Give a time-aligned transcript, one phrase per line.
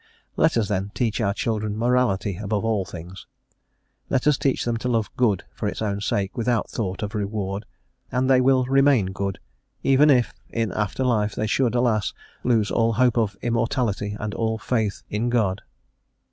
[0.35, 3.27] Let us, then, teach our children morality above all things.
[4.09, 7.65] Let us teach them to love good for its own sake, without thought of reward,
[8.11, 9.37] and they will remain good,
[9.83, 12.13] even if, in after life, they should, alas!
[12.43, 15.61] lose all hope of immortality and all faith hi God.